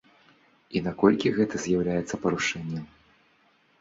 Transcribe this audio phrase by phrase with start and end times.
[0.77, 2.83] І наколькі гэта з'яўляецца парушэннем?